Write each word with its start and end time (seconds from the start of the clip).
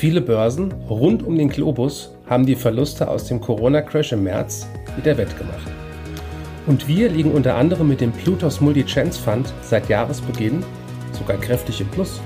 Viele 0.00 0.22
Börsen 0.22 0.72
rund 0.88 1.22
um 1.22 1.36
den 1.36 1.50
Globus 1.50 2.10
haben 2.26 2.46
die 2.46 2.56
Verluste 2.56 3.06
aus 3.06 3.26
dem 3.26 3.38
Corona-Crash 3.38 4.12
im 4.12 4.24
März 4.24 4.66
wieder 4.96 5.18
wettgemacht. 5.18 5.70
Und 6.66 6.88
wir 6.88 7.10
liegen 7.10 7.32
unter 7.32 7.54
anderem 7.56 7.88
mit 7.88 8.00
dem 8.00 8.10
Plutos 8.10 8.62
Multi-Chance 8.62 9.20
Fund 9.20 9.52
seit 9.60 9.90
Jahresbeginn 9.90 10.64
sogar 11.12 11.36
kräftig 11.36 11.82
im 11.82 11.88
Plus. 11.88 12.18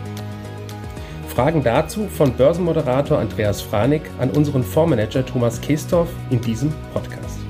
Fragen 1.27 1.65
dazu 1.65 2.07
von 2.07 2.33
Börsenmoderator 2.35 3.19
Andreas 3.19 3.61
Franig 3.61 4.03
an 4.21 4.31
unseren 4.31 4.63
Fondsmanager 4.63 5.27
Thomas 5.27 5.61
Kestorf 5.61 6.11
in 6.31 6.41
diesem 6.41 6.73
Podcast. 6.93 7.41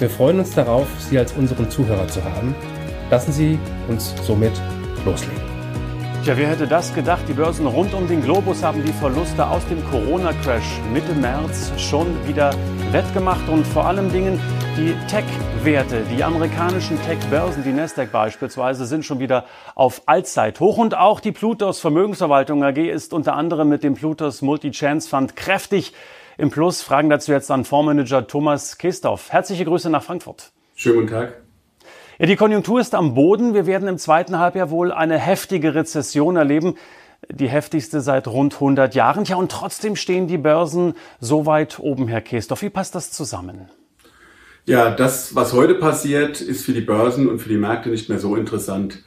Wir 0.00 0.10
freuen 0.10 0.40
uns 0.40 0.52
darauf, 0.52 0.88
Sie 0.98 1.16
als 1.16 1.32
unseren 1.34 1.70
Zuhörer 1.70 2.08
zu 2.08 2.24
haben. 2.24 2.56
Lassen 3.08 3.30
Sie 3.30 3.56
uns 3.88 4.16
somit 4.26 4.60
loslegen. 5.04 5.51
Tja, 6.24 6.36
wer 6.36 6.46
hätte 6.46 6.68
das 6.68 6.94
gedacht? 6.94 7.24
Die 7.26 7.32
Börsen 7.32 7.66
rund 7.66 7.94
um 7.94 8.06
den 8.06 8.22
Globus 8.22 8.62
haben 8.62 8.84
die 8.84 8.92
Verluste 8.92 9.44
aus 9.44 9.66
dem 9.66 9.84
Corona-Crash 9.90 10.78
Mitte 10.92 11.14
März 11.14 11.72
schon 11.78 12.06
wieder 12.28 12.54
wettgemacht 12.92 13.48
und 13.48 13.66
vor 13.66 13.86
allen 13.86 14.12
Dingen 14.12 14.38
die 14.76 14.94
Tech-Werte, 15.08 16.04
die 16.16 16.22
amerikanischen 16.22 16.96
Tech-Börsen, 17.02 17.64
die 17.64 17.72
Nasdaq 17.72 18.12
beispielsweise, 18.12 18.86
sind 18.86 19.04
schon 19.04 19.18
wieder 19.18 19.46
auf 19.74 20.02
Allzeithoch 20.06 20.78
und 20.78 20.96
auch 20.96 21.18
die 21.18 21.32
Plutos 21.32 21.80
Vermögensverwaltung 21.80 22.62
AG 22.62 22.78
ist 22.78 23.12
unter 23.12 23.34
anderem 23.34 23.68
mit 23.68 23.82
dem 23.82 23.94
Plutos 23.94 24.42
Multi-Chance 24.42 25.08
Fund 25.08 25.34
kräftig 25.34 25.92
im 26.38 26.50
Plus. 26.50 26.82
Fragen 26.82 27.10
dazu 27.10 27.32
jetzt 27.32 27.50
an 27.50 27.64
Fondsmanager 27.64 28.28
Thomas 28.28 28.78
Kistorf. 28.78 29.32
Herzliche 29.32 29.64
Grüße 29.64 29.90
nach 29.90 30.04
Frankfurt. 30.04 30.52
Schönen 30.76 31.00
guten 31.00 31.08
Tag. 31.08 31.42
Ja, 32.18 32.26
die 32.26 32.36
Konjunktur 32.36 32.80
ist 32.80 32.94
am 32.94 33.14
Boden. 33.14 33.54
Wir 33.54 33.66
werden 33.66 33.88
im 33.88 33.96
zweiten 33.96 34.38
Halbjahr 34.38 34.70
wohl 34.70 34.92
eine 34.92 35.18
heftige 35.18 35.74
Rezession 35.74 36.36
erleben. 36.36 36.74
Die 37.30 37.48
heftigste 37.48 38.00
seit 38.00 38.28
rund 38.28 38.54
100 38.54 38.94
Jahren. 38.94 39.24
Ja, 39.24 39.36
und 39.36 39.50
trotzdem 39.50 39.96
stehen 39.96 40.26
die 40.26 40.38
Börsen 40.38 40.94
so 41.20 41.46
weit 41.46 41.78
oben, 41.78 42.08
Herr 42.08 42.20
Kestorf. 42.20 42.62
Wie 42.62 42.70
passt 42.70 42.94
das 42.94 43.12
zusammen? 43.12 43.70
Ja, 44.66 44.90
das, 44.90 45.34
was 45.34 45.54
heute 45.54 45.74
passiert, 45.74 46.40
ist 46.40 46.64
für 46.64 46.72
die 46.72 46.82
Börsen 46.82 47.28
und 47.28 47.38
für 47.38 47.48
die 47.48 47.56
Märkte 47.56 47.88
nicht 47.88 48.08
mehr 48.08 48.18
so 48.18 48.36
interessant. 48.36 49.02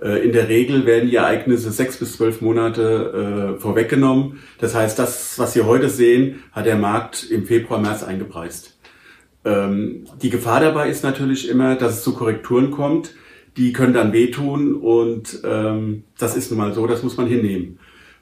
Äh, 0.00 0.24
in 0.24 0.32
der 0.32 0.48
Regel 0.48 0.86
werden 0.86 1.10
die 1.10 1.16
Ereignisse 1.16 1.70
sechs 1.70 1.98
bis 1.98 2.16
zwölf 2.16 2.40
Monate 2.40 3.56
äh, 3.56 3.60
vorweggenommen. 3.60 4.42
Das 4.58 4.74
heißt, 4.74 4.98
das, 4.98 5.38
was 5.38 5.52
Sie 5.52 5.62
heute 5.62 5.90
sehen, 5.90 6.42
hat 6.52 6.66
der 6.66 6.76
Markt 6.76 7.30
im 7.30 7.46
Februar, 7.46 7.80
März 7.80 8.02
eingepreist. 8.02 8.75
Ähm, 9.46 10.04
die 10.20 10.30
Gefahr 10.30 10.60
dabei 10.60 10.90
ist 10.90 11.04
natürlich 11.04 11.48
immer, 11.48 11.76
dass 11.76 11.98
es 11.98 12.02
zu 12.02 12.14
Korrekturen 12.14 12.72
kommt. 12.72 13.14
Die 13.56 13.72
können 13.72 13.94
dann 13.94 14.12
wehtun 14.12 14.74
und 14.74 15.40
ähm, 15.44 16.02
das 16.18 16.36
ist 16.36 16.50
nun 16.50 16.58
mal 16.58 16.74
so, 16.74 16.86
das 16.86 17.02
muss 17.02 17.16
man 17.16 17.28
hinnehmen. 17.28 17.78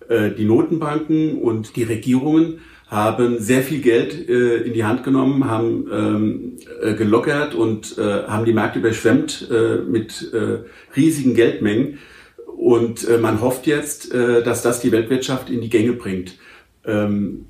Äh, 0.08 0.30
die 0.30 0.44
Notenbanken 0.44 1.38
und 1.38 1.76
die 1.76 1.82
Regierungen 1.82 2.60
haben 2.88 3.40
sehr 3.40 3.62
viel 3.62 3.80
Geld 3.80 4.28
äh, 4.28 4.58
in 4.58 4.74
die 4.74 4.84
Hand 4.84 5.02
genommen, 5.02 5.46
haben 5.46 5.88
ähm, 5.90 6.52
äh, 6.82 6.94
gelockert 6.94 7.54
und 7.54 7.96
äh, 7.98 8.24
haben 8.28 8.44
die 8.44 8.52
Märkte 8.52 8.78
überschwemmt 8.78 9.48
äh, 9.50 9.78
mit 9.78 10.30
äh, 10.32 10.58
riesigen 10.94 11.34
Geldmengen. 11.34 11.98
Und 12.54 13.08
äh, 13.08 13.18
man 13.18 13.40
hofft 13.40 13.66
jetzt, 13.66 14.14
dass 14.14 14.62
das 14.62 14.80
die 14.80 14.92
Weltwirtschaft 14.92 15.50
in 15.50 15.60
die 15.60 15.68
Gänge 15.68 15.94
bringt. 15.94 16.38
Ähm, 16.86 17.46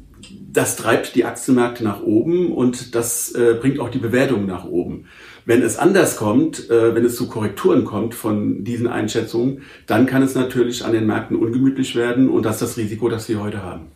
das 0.52 0.76
treibt 0.76 1.14
die 1.14 1.24
Aktienmärkte 1.24 1.82
nach 1.84 2.02
oben 2.02 2.52
und 2.52 2.94
das 2.94 3.32
äh, 3.32 3.54
bringt 3.60 3.80
auch 3.80 3.90
die 3.90 3.98
Bewertung 3.98 4.46
nach 4.46 4.64
oben. 4.64 5.06
Wenn 5.46 5.62
es 5.62 5.76
anders 5.76 6.16
kommt, 6.16 6.70
äh, 6.70 6.94
wenn 6.94 7.04
es 7.04 7.16
zu 7.16 7.28
Korrekturen 7.28 7.84
kommt 7.84 8.14
von 8.14 8.64
diesen 8.64 8.86
Einschätzungen, 8.86 9.62
dann 9.86 10.06
kann 10.06 10.22
es 10.22 10.34
natürlich 10.34 10.84
an 10.84 10.92
den 10.92 11.06
Märkten 11.06 11.36
ungemütlich 11.36 11.96
werden 11.96 12.28
und 12.30 12.44
das 12.44 12.56
ist 12.56 12.62
das 12.62 12.76
Risiko, 12.76 13.08
das 13.08 13.28
wir 13.28 13.42
heute 13.42 13.62
haben. 13.62 13.93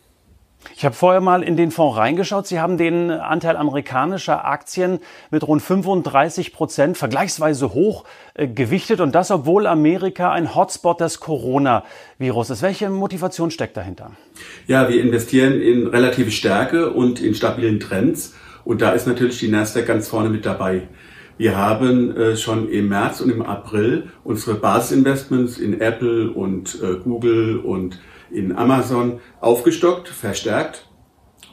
Ich 0.75 0.83
habe 0.83 0.93
vorher 0.93 1.21
mal 1.21 1.41
in 1.41 1.55
den 1.55 1.71
Fonds 1.71 1.97
reingeschaut. 1.97 2.45
Sie 2.47 2.59
haben 2.59 2.77
den 2.77 3.11
Anteil 3.11 3.55
amerikanischer 3.55 4.45
Aktien 4.45 4.99
mit 5.31 5.47
rund 5.47 5.61
35 5.61 6.53
Prozent 6.53 6.97
vergleichsweise 6.97 7.73
hoch 7.73 8.03
äh, 8.33 8.47
gewichtet 8.47 8.99
und 8.99 9.15
das, 9.15 9.31
obwohl 9.31 9.67
Amerika 9.67 10.31
ein 10.31 10.55
Hotspot 10.55 10.99
des 10.99 11.19
Coronavirus 11.19 12.49
ist. 12.49 12.61
Welche 12.61 12.89
Motivation 12.89 13.51
steckt 13.51 13.77
dahinter? 13.77 14.11
Ja, 14.67 14.89
wir 14.89 15.01
investieren 15.01 15.61
in 15.61 15.87
relative 15.87 16.31
Stärke 16.31 16.91
und 16.91 17.21
in 17.21 17.35
stabilen 17.35 17.79
Trends 17.79 18.35
und 18.65 18.81
da 18.81 18.91
ist 18.91 19.07
natürlich 19.07 19.39
die 19.39 19.47
Nasdaq 19.47 19.85
ganz 19.87 20.09
vorne 20.09 20.29
mit 20.29 20.45
dabei. 20.45 20.87
Wir 21.39 21.55
haben 21.55 22.17
äh, 22.17 22.35
schon 22.35 22.67
im 22.67 22.89
März 22.89 23.21
und 23.21 23.29
im 23.29 23.41
April 23.41 24.09
unsere 24.25 24.57
Basisinvestments 24.57 25.57
in 25.57 25.79
Apple 25.79 26.31
und 26.31 26.77
äh, 26.83 26.95
Google 27.01 27.59
und 27.59 27.97
in 28.29 28.53
Amazon 28.53 29.21
aufgestockt, 29.39 30.09
verstärkt 30.09 30.89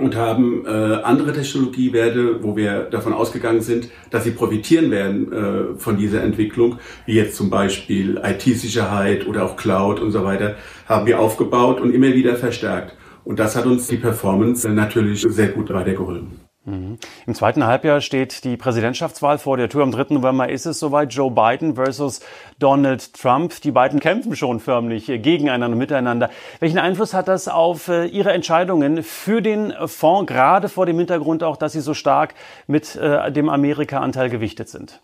und 0.00 0.16
haben 0.16 0.66
äh, 0.66 0.70
andere 0.70 1.32
Technologiewerte, 1.32 2.42
wo 2.42 2.56
wir 2.56 2.90
davon 2.90 3.12
ausgegangen 3.12 3.60
sind, 3.60 3.88
dass 4.10 4.24
sie 4.24 4.32
profitieren 4.32 4.90
werden 4.90 5.32
äh, 5.32 5.78
von 5.78 5.96
dieser 5.96 6.20
Entwicklung, 6.24 6.80
wie 7.04 7.14
jetzt 7.14 7.36
zum 7.36 7.48
Beispiel 7.48 8.20
IT-Sicherheit 8.20 9.28
oder 9.28 9.44
auch 9.44 9.56
Cloud 9.56 10.00
und 10.00 10.10
so 10.10 10.24
weiter, 10.24 10.56
haben 10.88 11.06
wir 11.06 11.20
aufgebaut 11.20 11.80
und 11.80 11.94
immer 11.94 12.12
wieder 12.12 12.34
verstärkt. 12.34 12.96
Und 13.22 13.38
das 13.38 13.54
hat 13.54 13.66
uns 13.66 13.86
die 13.86 13.98
Performance 13.98 14.68
natürlich 14.68 15.24
sehr 15.28 15.50
gut 15.50 15.72
weitergeholfen. 15.72 16.45
Mhm. 16.66 16.98
Im 17.28 17.34
zweiten 17.34 17.64
Halbjahr 17.64 18.00
steht 18.00 18.42
die 18.42 18.56
Präsidentschaftswahl 18.56 19.38
vor 19.38 19.56
der 19.56 19.68
Tür. 19.68 19.84
Am 19.84 19.92
3. 19.92 20.14
November 20.14 20.48
ist 20.48 20.66
es 20.66 20.80
soweit. 20.80 21.12
Joe 21.14 21.30
Biden 21.30 21.76
versus 21.76 22.20
Donald 22.58 23.14
Trump. 23.14 23.60
Die 23.60 23.70
beiden 23.70 24.00
kämpfen 24.00 24.34
schon 24.34 24.58
förmlich 24.58 25.06
gegeneinander, 25.06 25.76
miteinander. 25.76 26.28
Welchen 26.58 26.78
Einfluss 26.78 27.14
hat 27.14 27.28
das 27.28 27.46
auf 27.46 27.86
äh, 27.86 28.06
Ihre 28.06 28.32
Entscheidungen 28.32 29.04
für 29.04 29.42
den 29.42 29.72
Fonds, 29.86 30.26
gerade 30.26 30.68
vor 30.68 30.86
dem 30.86 30.98
Hintergrund 30.98 31.44
auch, 31.44 31.56
dass 31.56 31.72
Sie 31.72 31.80
so 31.80 31.94
stark 31.94 32.34
mit 32.66 32.96
äh, 32.96 33.30
dem 33.30 33.48
Amerika-Anteil 33.48 34.28
gewichtet 34.28 34.68
sind? 34.68 35.00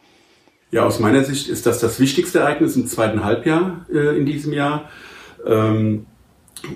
Ja, 0.73 0.85
aus 0.85 0.99
meiner 0.99 1.23
Sicht 1.23 1.49
ist 1.49 1.67
das 1.67 1.79
das 1.79 2.01
wichtigste 2.01 2.41
Ereignis 2.41 2.75
im 2.75 2.89
zweiten 2.89 3.23
Halbjahr 3.23 3.87
äh, 3.93 4.19
in 4.19 4.27
diesem 4.27 4.53
Jahr. 4.53 4.89
Ähm, 5.47 6.07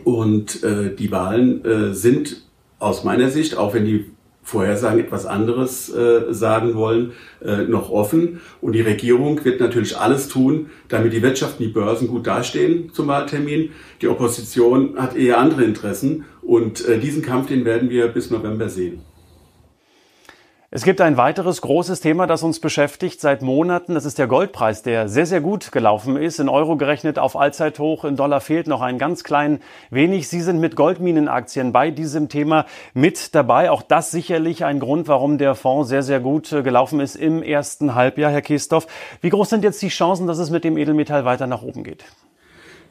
und 0.02 0.64
die 0.64 1.12
Wahlen 1.12 1.94
sind 1.94 2.42
aus 2.80 3.04
meiner 3.04 3.30
Sicht, 3.30 3.56
auch 3.56 3.72
wenn 3.72 3.84
die 3.84 4.15
Vorhersagen 4.46 5.00
etwas 5.00 5.26
anderes 5.26 5.92
äh, 5.92 6.32
sagen 6.32 6.76
wollen, 6.76 7.14
äh, 7.44 7.64
noch 7.64 7.90
offen. 7.90 8.40
Und 8.60 8.74
die 8.74 8.80
Regierung 8.80 9.44
wird 9.44 9.58
natürlich 9.58 9.98
alles 9.98 10.28
tun, 10.28 10.70
damit 10.88 11.12
die 11.12 11.20
Wirtschaft 11.20 11.58
und 11.58 11.66
die 11.66 11.72
Börsen 11.72 12.06
gut 12.06 12.28
dastehen 12.28 12.92
zum 12.92 13.08
Wahltermin. 13.08 13.70
Die 14.00 14.06
Opposition 14.06 14.96
hat 14.98 15.16
eher 15.16 15.38
andere 15.38 15.64
Interessen 15.64 16.26
und 16.42 16.86
äh, 16.86 17.00
diesen 17.00 17.22
Kampf, 17.22 17.48
den 17.48 17.64
werden 17.64 17.90
wir 17.90 18.06
bis 18.06 18.30
November 18.30 18.68
sehen. 18.68 19.00
Es 20.76 20.84
gibt 20.84 21.00
ein 21.00 21.16
weiteres 21.16 21.62
großes 21.62 22.02
Thema, 22.02 22.26
das 22.26 22.42
uns 22.42 22.60
beschäftigt 22.60 23.22
seit 23.22 23.40
Monaten. 23.40 23.94
Das 23.94 24.04
ist 24.04 24.18
der 24.18 24.26
Goldpreis, 24.26 24.82
der 24.82 25.08
sehr, 25.08 25.24
sehr 25.24 25.40
gut 25.40 25.72
gelaufen 25.72 26.18
ist. 26.18 26.38
In 26.38 26.50
Euro 26.50 26.76
gerechnet 26.76 27.18
auf 27.18 27.34
Allzeithoch. 27.34 28.04
In 28.04 28.16
Dollar 28.16 28.42
fehlt 28.42 28.66
noch 28.66 28.82
ein 28.82 28.98
ganz 28.98 29.24
klein 29.24 29.60
wenig. 29.88 30.28
Sie 30.28 30.42
sind 30.42 30.60
mit 30.60 30.76
Goldminenaktien 30.76 31.72
bei 31.72 31.90
diesem 31.90 32.28
Thema 32.28 32.66
mit 32.92 33.34
dabei. 33.34 33.70
Auch 33.70 33.80
das 33.80 34.10
sicherlich 34.10 34.66
ein 34.66 34.78
Grund, 34.78 35.08
warum 35.08 35.38
der 35.38 35.54
Fonds 35.54 35.88
sehr, 35.88 36.02
sehr 36.02 36.20
gut 36.20 36.52
äh, 36.52 36.62
gelaufen 36.62 37.00
ist 37.00 37.16
im 37.16 37.42
ersten 37.42 37.94
Halbjahr. 37.94 38.30
Herr 38.30 38.42
Kiesdorf, 38.42 38.86
wie 39.22 39.30
groß 39.30 39.48
sind 39.48 39.64
jetzt 39.64 39.80
die 39.80 39.88
Chancen, 39.88 40.26
dass 40.26 40.36
es 40.36 40.50
mit 40.50 40.62
dem 40.62 40.76
Edelmetall 40.76 41.24
weiter 41.24 41.46
nach 41.46 41.62
oben 41.62 41.84
geht? 41.84 42.04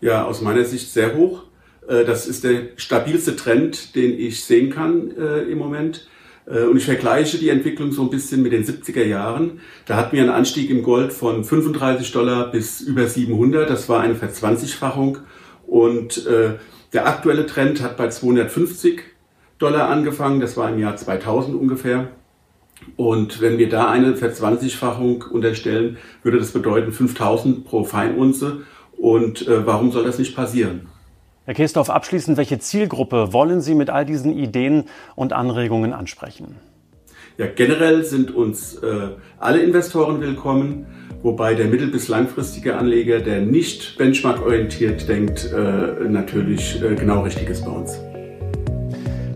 Ja, 0.02 0.26
aus 0.26 0.42
meiner 0.42 0.66
Sicht 0.66 0.92
sehr 0.92 1.16
hoch. 1.16 1.44
Äh, 1.88 2.04
das 2.04 2.26
ist 2.26 2.46
der 2.46 2.64
stabilste 2.78 3.36
Trend, 3.36 3.96
den 3.96 4.20
ich 4.20 4.44
sehen 4.44 4.72
kann 4.72 5.12
äh, 5.16 5.44
im 5.44 5.60
Moment. 5.60 6.08
Äh, 6.48 6.64
und 6.64 6.78
ich 6.78 6.86
vergleiche 6.86 7.38
die 7.38 7.50
Entwicklung 7.50 7.92
so 7.92 8.02
ein 8.04 8.10
bisschen 8.10 8.42
mit 8.42 8.52
den 8.52 8.64
70er 8.64 9.04
Jahren. 9.04 9.60
Da 9.86 9.96
hatten 9.98 10.16
wir 10.16 10.22
einen 10.22 10.32
Anstieg 10.32 10.70
im 10.70 10.84
Gold 10.84 11.14
von 11.14 11.44
35 11.44 12.12
Dollar 12.12 12.52
bis 12.52 12.82
über 12.82 13.08
700. 13.08 13.70
Das 13.70 13.90
war 13.90 14.02
eine 14.02 14.16
Verzwanzigfachung. 14.16 15.20
Und 15.68 16.26
äh, 16.28 16.56
der 16.94 17.08
aktuelle 17.08 17.46
Trend 17.46 17.82
hat 17.82 17.98
bei 17.98 18.10
250 18.10 19.02
Dollar 19.58 19.90
angefangen. 19.90 20.40
Das 20.40 20.58
war 20.58 20.70
im 20.70 20.80
Jahr 20.80 20.96
2000 20.96 21.56
ungefähr. 21.56 22.10
Und 22.98 23.42
wenn 23.42 23.58
wir 23.58 23.70
da 23.70 23.90
eine 23.90 24.16
Verzwanzigfachung 24.16 25.24
unterstellen, 25.24 25.98
würde 26.24 26.38
das 26.38 26.52
bedeuten 26.52 26.92
5000 26.92 27.66
pro 27.66 27.84
Feinunze. 27.84 28.62
Und 28.98 29.48
äh, 29.48 29.66
warum 29.66 29.92
soll 29.92 30.04
das 30.04 30.20
nicht 30.20 30.36
passieren? 30.36 30.88
Herr 31.46 31.54
Kestorf, 31.54 31.92
abschließend, 31.92 32.38
welche 32.38 32.58
Zielgruppe 32.58 33.32
wollen 33.32 33.62
Sie 33.62 33.76
mit 33.76 33.92
all 33.92 34.04
diesen 34.04 34.36
Ideen 34.36 34.86
und 35.16 35.32
Anregungen 35.32 35.94
ansprechen? 35.94 36.56
Ja, 37.38 37.46
generell 37.46 38.04
sind 38.04 38.34
uns 38.34 38.78
äh, 38.78 39.10
alle 39.38 39.60
Investoren 39.60 40.22
willkommen, 40.22 40.88
wobei 41.22 41.54
der 41.54 41.68
mittel- 41.68 41.92
bis 41.92 42.08
langfristige 42.08 42.78
Anleger, 42.78 43.20
der 43.20 43.42
nicht 43.42 43.96
benchmark-orientiert 44.00 45.08
denkt, 45.08 45.52
äh, 45.54 46.10
natürlich 46.10 46.82
äh, 46.82 46.96
genau 46.96 47.22
richtig 47.22 47.48
ist 47.50 47.64
bei 47.64 47.72
uns. 47.72 48.00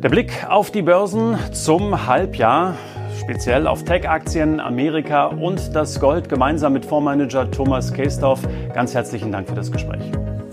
Der 0.02 0.10
Blick 0.10 0.32
auf 0.50 0.72
die 0.72 0.82
Börsen 0.82 1.38
zum 1.52 2.08
Halbjahr, 2.08 2.76
speziell 3.20 3.68
auf 3.68 3.84
Tech-Aktien, 3.84 4.60
Amerika 4.60 5.28
und 5.28 5.76
das 5.76 6.00
Gold, 6.00 6.28
gemeinsam 6.28 6.74
mit 6.74 6.86
Fondsmanager 6.88 7.52
Thomas 7.52 7.94
Kestorf. 7.94 8.42
Ganz 8.74 8.96
herzlichen 8.96 9.32
Dank 9.32 9.48
für 9.48 9.56
das 9.56 9.72
Gespräch. 9.72 10.02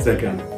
Sehr 0.03 0.17
gerne. 0.17 0.56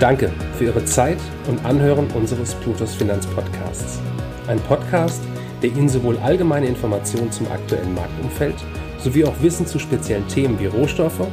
Danke 0.00 0.30
für 0.56 0.66
Ihre 0.66 0.84
Zeit 0.84 1.18
und 1.48 1.64
Anhören 1.64 2.06
unseres 2.12 2.54
Plutos 2.54 2.94
Finanzpodcasts. 2.94 3.98
Ein 4.46 4.60
Podcast, 4.60 5.20
der 5.60 5.70
Ihnen 5.70 5.88
sowohl 5.88 6.16
allgemeine 6.18 6.66
Informationen 6.66 7.32
zum 7.32 7.50
aktuellen 7.50 7.94
Marktumfeld 7.94 8.54
sowie 9.02 9.24
auch 9.24 9.34
Wissen 9.40 9.66
zu 9.66 9.80
speziellen 9.80 10.26
Themen 10.28 10.58
wie 10.60 10.66
Rohstoffe, 10.66 11.26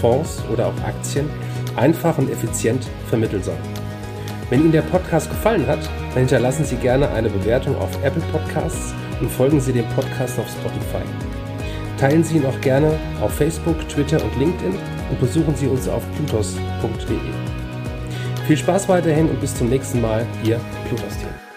Fonds 0.00 0.40
oder 0.52 0.68
auch 0.68 0.84
Aktien 0.86 1.28
einfach 1.74 2.16
und 2.16 2.30
effizient 2.30 2.86
vermitteln 3.08 3.42
soll. 3.42 3.58
Wenn 4.50 4.60
Ihnen 4.60 4.72
der 4.72 4.82
Podcast 4.82 5.28
gefallen 5.28 5.66
hat, 5.66 5.80
dann 6.10 6.20
hinterlassen 6.20 6.64
Sie 6.64 6.76
gerne 6.76 7.10
eine 7.10 7.28
Bewertung 7.28 7.76
auf 7.76 7.90
Apple 8.04 8.22
Podcasts 8.30 8.94
und 9.20 9.32
folgen 9.32 9.60
Sie 9.60 9.72
dem 9.72 9.88
Podcast 9.96 10.38
auf 10.38 10.46
Spotify. 10.48 11.02
Teilen 11.98 12.22
Sie 12.22 12.36
ihn 12.36 12.46
auch 12.46 12.60
gerne 12.60 12.96
auf 13.20 13.34
Facebook, 13.34 13.88
Twitter 13.88 14.22
und 14.22 14.38
LinkedIn 14.38 14.74
und 15.10 15.20
besuchen 15.20 15.56
Sie 15.56 15.66
uns 15.66 15.88
auf 15.88 16.02
plutos.de. 16.16 17.61
Viel 18.46 18.56
Spaß 18.56 18.88
weiterhin 18.88 19.30
und 19.30 19.40
bis 19.40 19.56
zum 19.56 19.68
nächsten 19.68 20.00
Mal, 20.00 20.26
Ihr 20.42 20.60
Plutos-Team. 20.88 21.51